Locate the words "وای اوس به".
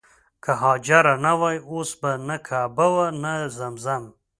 1.39-2.11